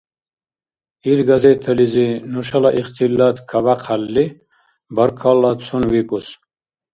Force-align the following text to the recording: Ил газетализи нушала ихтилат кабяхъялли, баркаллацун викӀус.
Ил 1.11 1.19
газетализи 1.29 2.09
нушала 2.31 2.69
ихтилат 2.79 3.37
кабяхъялли, 3.49 4.25
баркаллацун 4.95 5.83
викӀус. 5.91 6.27